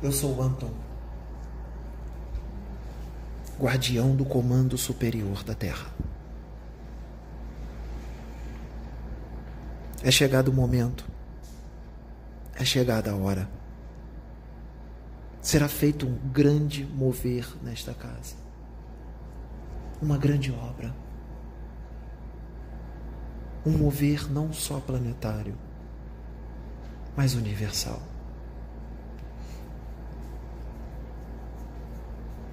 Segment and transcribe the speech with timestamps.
[0.00, 0.70] Eu sou o Anton,
[3.58, 5.90] guardião do comando superior da Terra.
[10.00, 11.04] É chegado o momento,
[12.54, 13.50] é chegada a hora.
[15.42, 18.36] Será feito um grande mover nesta casa,
[20.00, 20.94] uma grande obra,
[23.66, 25.58] um mover não só planetário,
[27.16, 28.00] mas universal.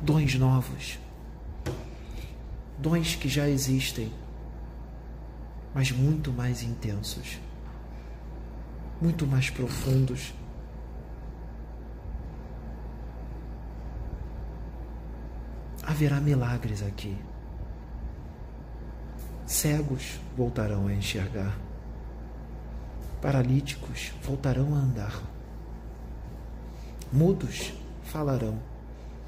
[0.00, 0.98] Dons novos,
[2.78, 4.10] dons que já existem,
[5.74, 7.38] mas muito mais intensos,
[9.00, 10.32] muito mais profundos.
[15.82, 17.16] Haverá milagres aqui.
[19.44, 21.58] Cegos voltarão a enxergar.
[23.20, 25.20] Paralíticos voltarão a andar.
[27.12, 27.72] Mudos
[28.04, 28.69] falarão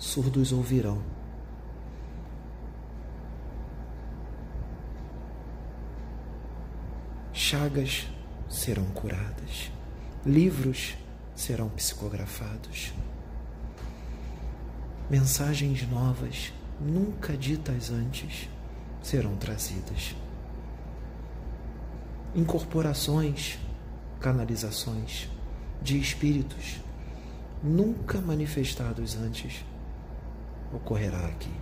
[0.02, 1.00] surdos ouvirão.
[7.32, 8.08] Chagas
[8.50, 9.70] serão curadas,
[10.26, 10.96] livros
[11.36, 12.92] serão psicografados,
[15.08, 18.48] mensagens novas, nunca ditas antes,
[19.00, 20.16] serão trazidas.
[22.34, 23.56] Incorporações,
[24.18, 25.28] canalizações
[25.80, 26.80] de espíritos
[27.62, 29.64] nunca manifestados antes
[30.72, 31.52] ocorrerá aqui.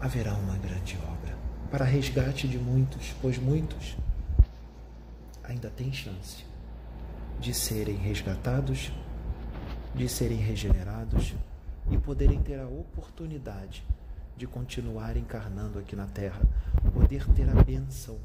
[0.00, 1.36] Haverá uma grande obra
[1.70, 3.96] para resgate de muitos, pois muitos
[5.42, 6.44] ainda têm chance
[7.40, 8.92] de serem resgatados,
[9.94, 11.34] de serem regenerados
[11.90, 13.84] e poderem ter a oportunidade
[14.36, 16.40] de continuar encarnando aqui na Terra,
[16.92, 18.18] poder ter a benção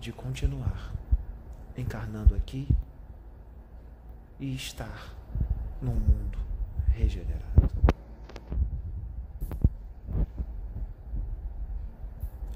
[0.00, 0.92] de continuar
[1.76, 2.68] encarnando aqui
[4.40, 5.14] e estar
[5.82, 6.38] num mundo
[6.94, 7.42] regenerado.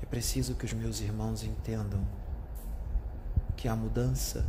[0.01, 2.07] É preciso que os meus irmãos entendam
[3.57, 4.47] que a mudança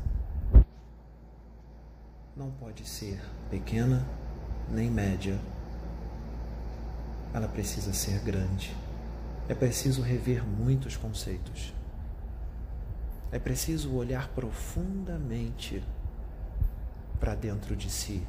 [2.35, 3.19] não pode ser
[3.49, 4.05] pequena
[4.69, 5.39] nem média.
[7.33, 8.75] Ela precisa ser grande.
[9.49, 11.73] É preciso rever muitos conceitos.
[13.31, 15.83] É preciso olhar profundamente
[17.19, 18.25] para dentro de si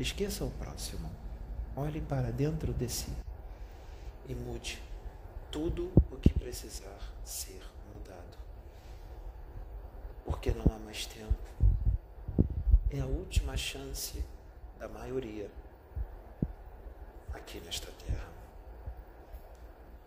[0.00, 1.10] Esqueça o próximo.
[1.76, 3.12] Olhe para dentro de si
[4.26, 4.82] e mude
[5.50, 7.62] tudo o que precisar ser
[7.94, 8.38] mudado.
[10.24, 11.36] Porque não há mais tempo.
[12.90, 14.24] É a última chance
[14.78, 15.50] da maioria
[17.34, 18.32] aqui nesta terra.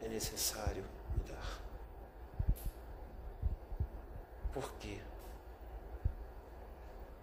[0.01, 0.83] É necessário
[1.15, 1.61] mudar.
[4.51, 4.97] Por quê?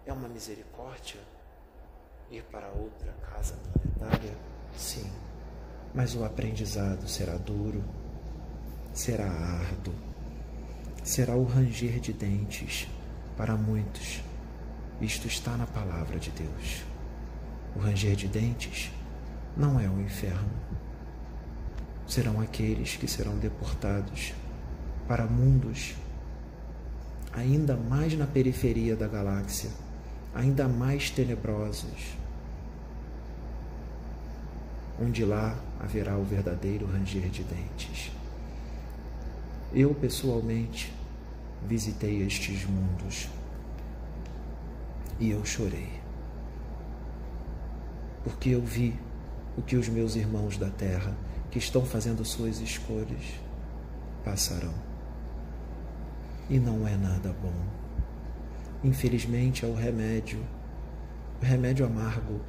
[0.05, 1.19] É uma misericórdia
[2.31, 4.33] ir para outra casa planetária?
[4.75, 5.09] Sim,
[5.93, 7.83] mas o aprendizado será duro,
[8.93, 9.93] será árduo,
[11.03, 12.87] será o ranger de dentes
[13.35, 14.23] para muitos.
[15.01, 16.83] Isto está na palavra de Deus.
[17.75, 18.91] O ranger de dentes
[19.57, 20.49] não é o inferno.
[22.07, 24.33] Serão aqueles que serão deportados
[25.07, 25.95] para mundos
[27.33, 29.69] ainda mais na periferia da galáxia,
[30.33, 32.15] ainda mais tenebrosos,
[34.99, 38.11] onde lá haverá o verdadeiro ranger de dentes.
[39.73, 40.93] Eu, pessoalmente,
[41.67, 43.29] visitei estes mundos
[45.19, 45.89] e eu chorei,
[48.23, 48.99] porque eu vi
[49.57, 51.15] o que os meus irmãos da terra,
[51.49, 53.39] que estão fazendo suas escolhas,
[54.23, 54.73] passarão.
[56.49, 57.53] E não é nada bom.
[58.83, 60.39] Infelizmente é o remédio,
[61.41, 62.41] o remédio amargo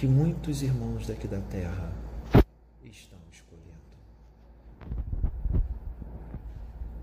[0.00, 1.92] que muitos irmãos daqui da terra
[2.82, 3.76] estão escolhendo.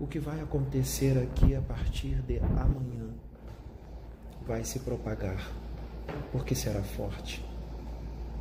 [0.00, 3.14] O que vai acontecer aqui a partir de amanhã
[4.44, 5.48] vai se propagar,
[6.32, 7.40] porque será forte.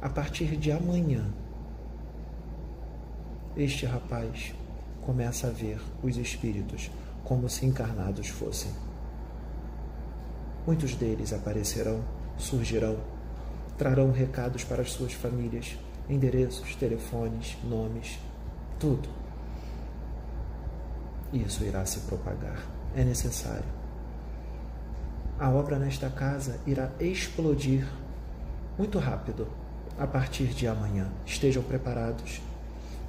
[0.02, 1.32] A partir de amanhã,
[3.56, 4.56] este rapaz
[5.06, 6.90] começa a ver os espíritos
[7.24, 8.72] como se encarnados fossem.
[10.66, 12.04] Muitos deles aparecerão,
[12.40, 13.17] surgirão
[13.78, 15.78] trarão recados para as suas famílias,
[16.10, 18.20] endereços, telefones, nomes,
[18.80, 19.10] tudo.
[21.32, 22.66] Isso irá se propagar.
[22.96, 23.78] É necessário.
[25.40, 27.86] A obra nesta casa irá explodir
[28.78, 29.48] muito rápido
[30.00, 31.12] a partir de amanhã.
[31.26, 32.42] Estejam preparados.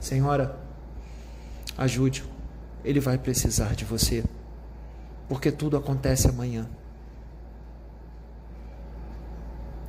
[0.01, 0.59] Senhora,
[1.77, 2.27] ajude-o.
[2.85, 4.25] Ele vai precisar de você.
[5.29, 6.67] Porque tudo acontece amanhã.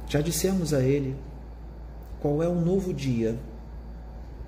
[0.09, 1.15] Já dissemos a ele
[2.19, 3.37] qual é o novo dia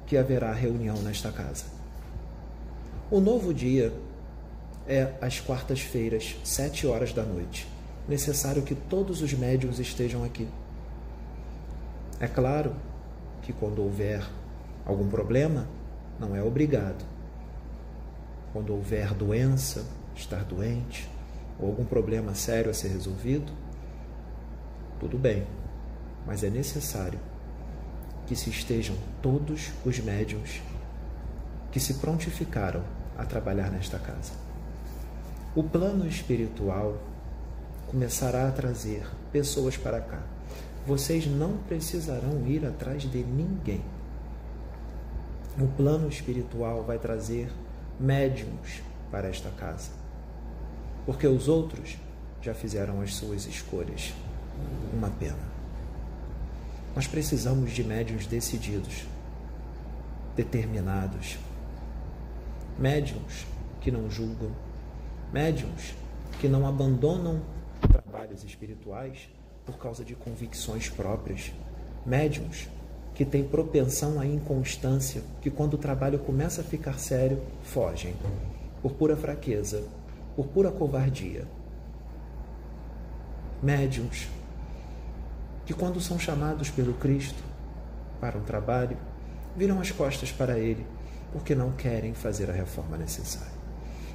[0.07, 1.65] que haverá reunião nesta casa.
[3.11, 3.93] O novo dia
[4.87, 7.67] é às quartas-feiras, sete horas da noite.
[8.09, 10.47] Necessário que todos os médiums estejam aqui.
[12.19, 12.75] É claro
[13.43, 14.27] que quando houver
[14.83, 15.67] algum problema,
[16.19, 17.05] não é obrigado.
[18.51, 19.85] Quando houver doença,
[20.15, 21.07] estar doente,
[21.59, 23.53] ou algum problema sério a ser resolvido,
[25.01, 25.47] tudo bem,
[26.27, 27.19] mas é necessário
[28.27, 30.61] que se estejam todos os médiums
[31.71, 32.83] que se prontificaram
[33.17, 34.31] a trabalhar nesta casa.
[35.55, 37.01] O plano espiritual
[37.87, 40.21] começará a trazer pessoas para cá.
[40.85, 43.83] Vocês não precisarão ir atrás de ninguém.
[45.59, 47.51] O plano espiritual vai trazer
[47.99, 49.89] médiums para esta casa.
[51.07, 51.97] Porque os outros
[52.39, 54.13] já fizeram as suas escolhas.
[54.93, 55.51] Uma pena.
[56.95, 59.05] Nós precisamos de médiums decididos,
[60.35, 61.37] determinados,
[62.77, 63.45] médiums
[63.79, 64.51] que não julgam,
[65.31, 65.95] médiums
[66.39, 67.41] que não abandonam
[67.79, 69.29] trabalhos espirituais
[69.65, 71.51] por causa de convicções próprias,
[72.05, 72.67] médiums
[73.13, 78.15] que têm propensão à inconstância, que quando o trabalho começa a ficar sério, fogem
[78.81, 79.83] por pura fraqueza,
[80.35, 81.45] por pura covardia.
[83.61, 84.27] Médiums
[85.71, 87.41] que quando são chamados pelo Cristo
[88.19, 88.97] para um trabalho,
[89.55, 90.85] viram as costas para ele
[91.31, 93.53] porque não querem fazer a reforma necessária,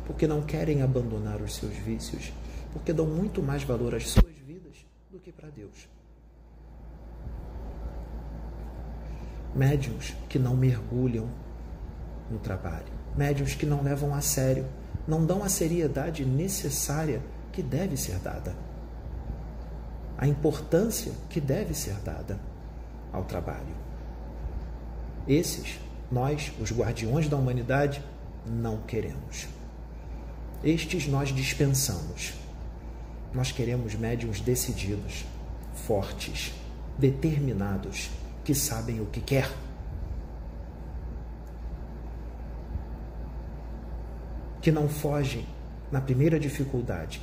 [0.06, 2.30] porque não querem abandonar os seus vícios,
[2.74, 5.88] porque dão muito mais valor às suas vidas do que para Deus.
[9.54, 11.26] Médiuns que não mergulham
[12.30, 14.66] no trabalho, médiuns que não levam a sério,
[15.08, 18.54] não dão a seriedade necessária que deve ser dada,
[20.18, 22.38] a importância que deve ser dada
[23.12, 23.74] ao trabalho.
[25.26, 25.78] Esses
[26.10, 28.02] nós, os guardiões da humanidade,
[28.46, 29.48] não queremos.
[30.62, 32.34] Estes nós dispensamos.
[33.34, 35.24] Nós queremos médiums decididos,
[35.74, 36.54] fortes,
[36.96, 38.10] determinados,
[38.44, 39.50] que sabem o que quer.
[44.62, 45.46] Que não fogem
[45.90, 47.20] na primeira dificuldade,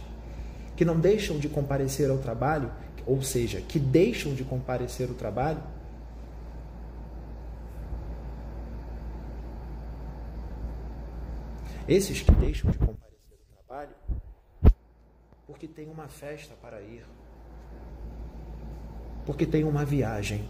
[0.76, 2.72] que não deixam de comparecer ao trabalho,
[3.06, 5.62] ou seja, que deixam de comparecer ao trabalho
[11.88, 13.96] Esses que deixam de comparecer ao trabalho
[15.46, 17.06] porque tem uma festa para ir,
[19.26, 20.48] porque tem uma viagem,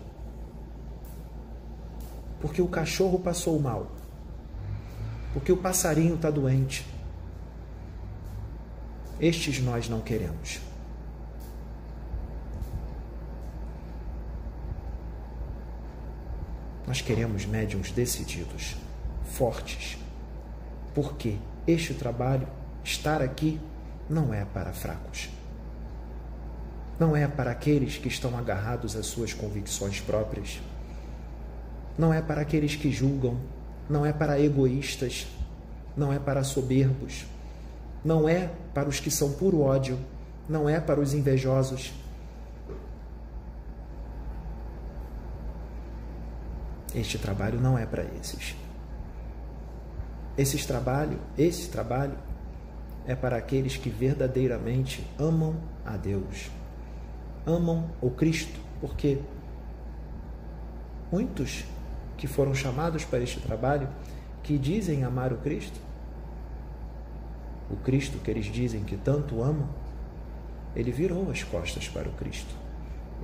[2.39, 3.91] porque o cachorro passou mal,
[5.33, 6.85] porque o passarinho está doente.
[9.23, 10.59] Estes nós não queremos.
[16.85, 18.75] Nós queremos médiums decididos,
[19.23, 19.97] fortes,
[20.93, 22.45] porque este trabalho,
[22.83, 23.61] estar aqui,
[24.09, 25.29] não é para fracos.
[26.99, 30.59] Não é para aqueles que estão agarrados às suas convicções próprias.
[31.97, 33.39] Não é para aqueles que julgam.
[33.89, 35.27] Não é para egoístas.
[35.95, 37.23] Não é para soberbos.
[38.03, 39.97] Não é para os que são puro ódio.
[40.47, 41.93] Não é para os invejosos.
[46.93, 48.55] Este trabalho não é para esses.
[50.37, 52.15] Esses trabalho, esse trabalho
[53.05, 55.55] é para aqueles que verdadeiramente amam
[55.85, 56.49] a Deus,
[57.45, 59.19] amam o Cristo, porque
[61.11, 61.65] muitos
[62.17, 63.87] que foram chamados para este trabalho,
[64.41, 65.79] que dizem amar o Cristo,
[67.73, 69.67] o Cristo que eles dizem que tanto amam,
[70.75, 72.53] ele virou as costas para o Cristo.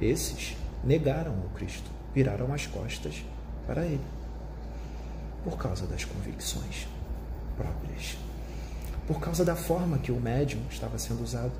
[0.01, 3.23] Esses negaram o Cristo, viraram as costas
[3.67, 4.01] para ele,
[5.43, 6.87] por causa das convicções
[7.55, 8.17] próprias.
[9.07, 11.53] Por causa da forma que o médium estava sendo usado.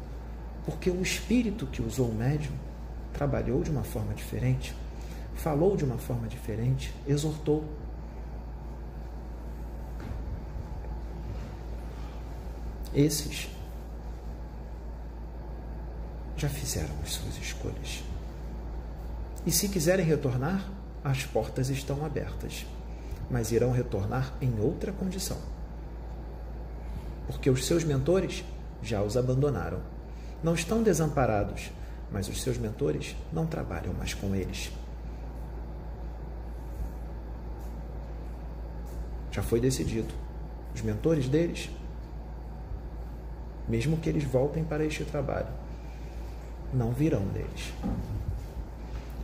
[0.66, 2.54] Porque o espírito que usou o médium
[3.14, 4.76] trabalhou de uma forma diferente,
[5.36, 7.64] falou de uma forma diferente, exortou.
[12.94, 13.50] Esses
[16.36, 18.04] já fizeram as suas escolhas.
[19.46, 20.70] E se quiserem retornar,
[21.04, 22.66] as portas estão abertas,
[23.30, 25.38] mas irão retornar em outra condição
[27.30, 28.44] porque os seus mentores
[28.82, 29.80] já os abandonaram.
[30.42, 31.72] Não estão desamparados,
[32.12, 34.72] mas os seus mentores não trabalham mais com eles.
[39.32, 40.12] Já foi decidido.
[40.74, 41.70] Os mentores deles,
[43.70, 45.48] mesmo que eles voltem para este trabalho,
[46.74, 47.72] não virão deles.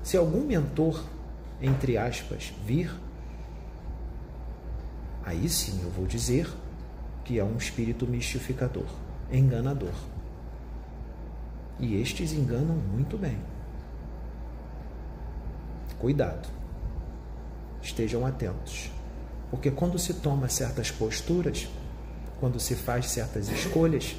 [0.03, 1.03] Se algum mentor,
[1.59, 2.93] entre aspas, vir,
[5.23, 6.47] aí sim eu vou dizer
[7.23, 8.85] que é um espírito mistificador,
[9.31, 9.93] enganador.
[11.79, 13.37] E estes enganam muito bem.
[15.99, 16.47] Cuidado.
[17.81, 18.91] Estejam atentos.
[19.49, 21.67] Porque quando se toma certas posturas,
[22.39, 24.15] quando se faz certas escolhas,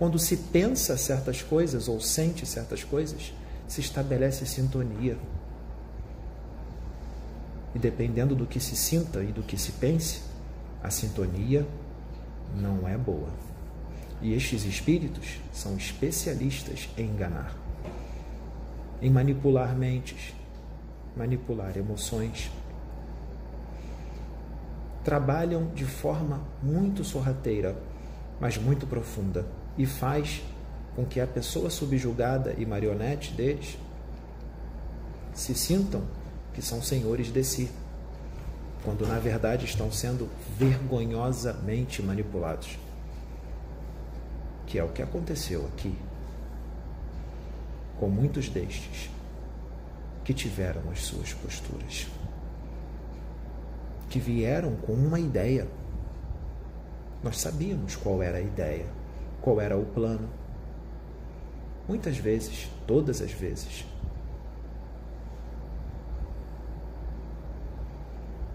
[0.00, 3.34] quando se pensa certas coisas ou sente certas coisas,
[3.68, 5.18] se estabelece sintonia.
[7.74, 10.22] E dependendo do que se sinta e do que se pense,
[10.82, 11.68] a sintonia
[12.56, 13.28] não é boa.
[14.22, 17.54] E estes espíritos são especialistas em enganar,
[19.02, 20.32] em manipular mentes,
[21.14, 22.50] manipular emoções.
[25.04, 27.76] Trabalham de forma muito sorrateira,
[28.40, 30.42] mas muito profunda, e faz
[30.94, 33.78] com que a pessoa subjugada e marionete deles
[35.32, 36.02] se sintam
[36.52, 37.70] que são senhores de si,
[38.84, 42.78] quando na verdade estão sendo vergonhosamente manipulados.
[44.66, 45.94] Que é o que aconteceu aqui
[47.98, 49.10] com muitos destes
[50.24, 52.06] que tiveram as suas posturas,
[54.08, 55.68] que vieram com uma ideia.
[57.22, 58.86] Nós sabíamos qual era a ideia,
[59.40, 60.28] qual era o plano.
[61.88, 63.84] Muitas vezes, todas as vezes.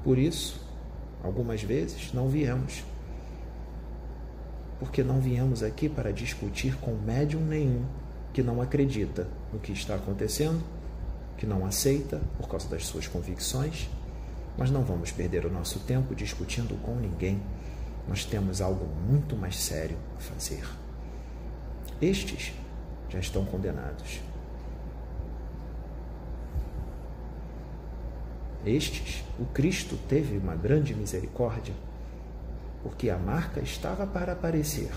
[0.04, 0.62] Por isso,
[1.24, 2.84] algumas vezes não viemos.
[4.80, 7.86] Porque não viemos aqui para discutir com médium nenhum
[8.34, 10.62] que não acredita no que está acontecendo
[11.38, 13.90] que não aceita por causa das suas convicções,
[14.58, 17.42] mas não vamos perder o nosso tempo discutindo com ninguém.
[18.08, 20.64] Nós temos algo muito mais sério a fazer.
[22.02, 22.54] Estes
[23.10, 24.22] já estão condenados.
[28.66, 31.74] Estes, o Cristo teve uma grande misericórdia,
[32.82, 34.92] porque a marca estava para aparecer.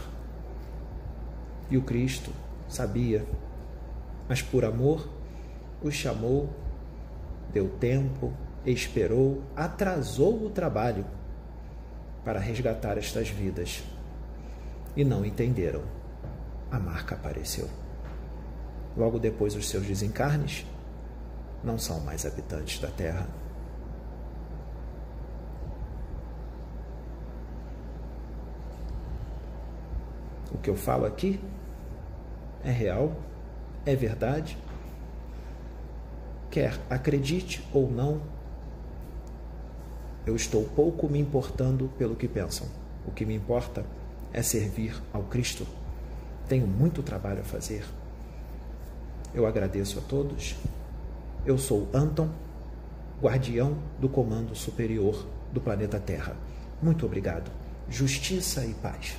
[1.70, 2.32] E o Cristo
[2.68, 3.26] sabia,
[4.28, 5.08] mas por amor
[5.82, 6.48] o chamou,
[7.52, 8.32] deu tempo,
[8.64, 11.04] esperou, atrasou o trabalho
[12.28, 13.82] para resgatar estas vidas.
[14.94, 15.82] E não entenderam.
[16.70, 17.66] A marca apareceu.
[18.94, 20.66] Logo depois, os seus desencarnes
[21.64, 23.26] não são mais habitantes da Terra.
[30.52, 31.40] O que eu falo aqui
[32.62, 33.16] é real,
[33.86, 34.58] é verdade
[36.50, 38.20] quer acredite ou não,
[40.28, 42.66] eu estou pouco me importando pelo que pensam.
[43.06, 43.82] O que me importa
[44.30, 45.66] é servir ao Cristo.
[46.46, 47.82] Tenho muito trabalho a fazer.
[49.34, 50.54] Eu agradeço a todos.
[51.46, 52.28] Eu sou Anton,
[53.22, 56.36] guardião do Comando Superior do planeta Terra.
[56.82, 57.50] Muito obrigado.
[57.88, 59.16] Justiça e paz.